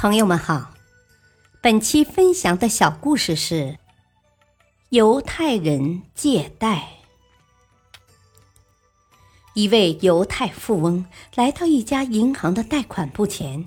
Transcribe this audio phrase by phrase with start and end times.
[0.00, 0.74] 朋友们好，
[1.60, 3.80] 本期分享的小故事是
[4.90, 6.90] 犹太人借贷。
[9.54, 11.04] 一位犹太富翁
[11.34, 13.64] 来到一家银行的贷款部前，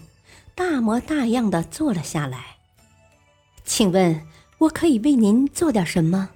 [0.55, 2.55] 大模大样的坐了下来。
[3.65, 4.25] 请问，
[4.59, 6.29] 我可以为您做点什么？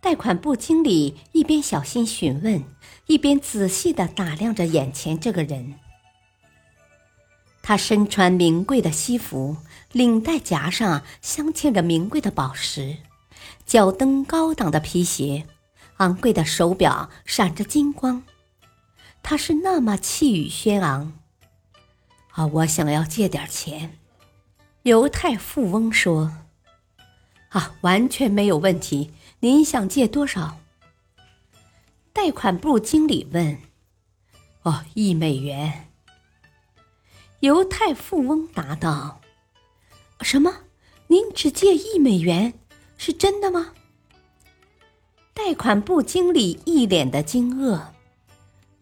[0.00, 2.62] 贷款部经理一边小心询问，
[3.08, 5.74] 一边仔细的打量着眼前这个人。
[7.68, 9.58] 他身穿名贵的西服，
[9.92, 12.96] 领带夹上镶嵌着名贵的宝石，
[13.66, 15.44] 脚蹬高档的皮鞋，
[15.98, 18.22] 昂贵的手表闪着金光。
[19.22, 21.12] 他是那么气宇轩昂。
[22.30, 23.98] 啊，我想要借点钱。
[24.84, 26.32] 犹太富翁说
[27.52, 29.12] ：“啊，完全没有问题。
[29.40, 30.56] 您想借多少？”
[32.14, 33.58] 贷款部经理问
[34.64, 35.84] ：“哦，一美元。”
[37.40, 39.20] 犹太富翁答道
[40.22, 40.52] ：“什么？
[41.06, 42.54] 您只借一美元？
[42.96, 43.74] 是真的吗？”
[45.32, 47.80] 贷款部经理一脸的惊愕：“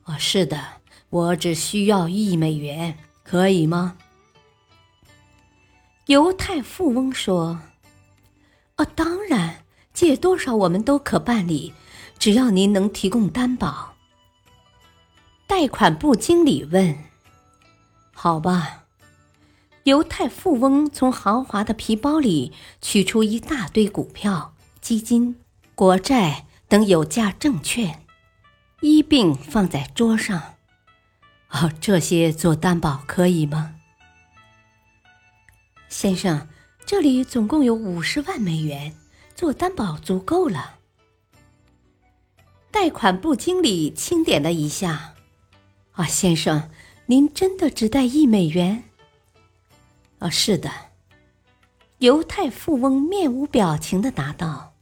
[0.05, 0.59] 哦，是的，
[1.11, 3.99] 我只需要一美元，可以吗？”
[6.07, 7.61] 犹太富翁说
[8.79, 11.75] ：“哦，当然，借多少我们都可办理，
[12.19, 13.97] 只要您能提供担保。”
[15.47, 16.97] 贷款部经理问。
[18.19, 18.87] 好吧，
[19.85, 22.51] 犹太富翁从豪华的皮包里
[22.81, 25.37] 取出一大堆股票、基金、
[25.75, 28.03] 国债等有价证券，
[28.81, 30.55] 一并放在桌上。
[31.51, 33.75] 哦，这些做担保可以吗，
[35.91, 36.49] 先生？
[36.87, 38.97] 这里总共有五十万美元，
[39.35, 40.77] 做担保足够了。
[42.71, 45.13] 贷款部经理清点了一下，
[45.93, 46.71] 啊，先生。
[47.09, 48.83] 您真的只带一美元？
[50.19, 50.69] 啊，是的。
[51.99, 54.75] 犹太富翁面无表情的答道：“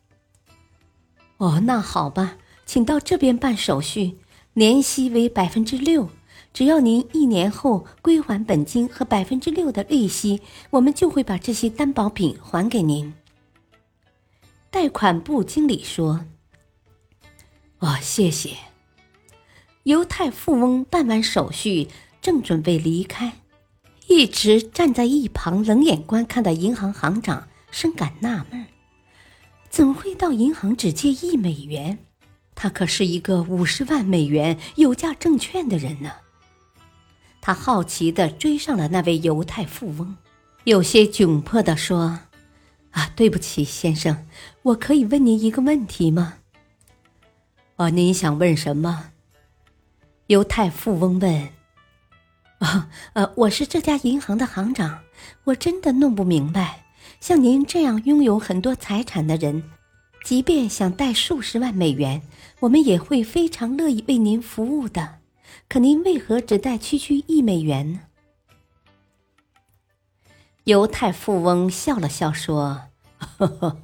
[1.37, 4.17] 哦，那好吧，请到这边办手续，
[4.55, 6.09] 年息为百分之六。
[6.55, 10.41] 只要您一年后归还本金和百分之六的利息，
[10.71, 13.13] 我们就会把这些担保品还给您。”
[14.71, 16.25] 贷款部经理说
[17.81, 18.57] ：“哦，谢谢。”
[19.85, 21.89] 犹太富翁办完手续。
[22.25, 23.35] 正准备离开，
[24.07, 28.65] 一直站在一旁冷眼观看的银行行长深感纳闷：
[29.69, 31.99] 怎会到银行只借一美元？
[32.55, 36.13] 他可是一个五十万美元有价证券的人呢。
[37.43, 40.17] 他好奇地追上了那位犹太富翁，
[40.65, 42.21] 有些窘迫地说
[42.93, 44.27] ：“啊，对不起，先生，
[44.63, 46.39] 我可以问您一个问题吗
[47.77, 49.11] ？”“哦，您想问什么？”
[50.29, 51.51] 犹太富翁问。
[52.65, 55.01] 啊，呃，我是这家银行的行长，
[55.45, 56.87] 我真的弄不明白，
[57.21, 59.63] 像您这样拥有很多财产的人，
[60.25, 62.23] 即便想贷数十万美元，
[62.61, 65.19] 我们也会非常乐意为您服务的。
[65.69, 68.01] 可您为何只贷区区一美元呢？
[70.65, 72.85] 犹太富翁笑了笑说
[73.37, 73.77] ：“呵呵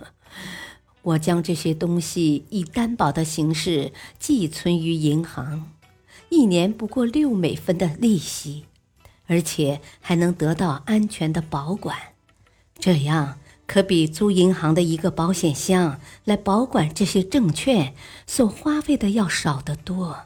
[1.02, 5.70] 我将这些东西以担保的形式寄存于银行，
[6.30, 8.64] 一年不过六美分的利息。”
[9.30, 11.96] 而且还能得到安全的保管，
[12.80, 17.94] 这样可比租银行的一个保险箱来保管这些证券
[18.26, 20.22] 所花费的要少得多。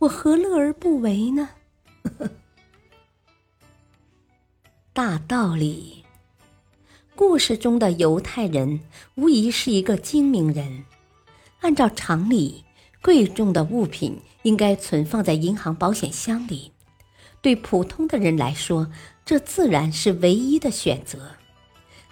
[0.00, 1.50] 我何乐而不为呢？
[4.92, 6.04] 大道理，
[7.14, 8.80] 故事中的犹太人
[9.14, 10.84] 无疑是一个精明人。
[11.60, 12.64] 按照常理，
[13.00, 16.72] 贵重的物品应该存放在银行保险箱里。
[17.40, 18.90] 对普通的人来说，
[19.24, 21.36] 这自然是唯一的选择。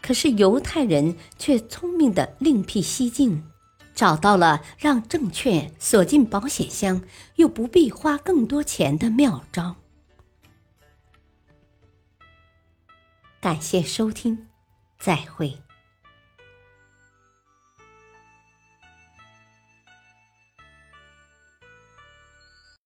[0.00, 3.42] 可是犹太人却聪明的另辟蹊径，
[3.94, 7.02] 找到了让证券锁进保险箱
[7.36, 9.76] 又不必花更多钱的妙招。
[13.40, 14.46] 感谢收听，
[14.98, 15.65] 再会。